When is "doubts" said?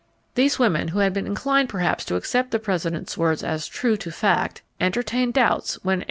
5.35-5.77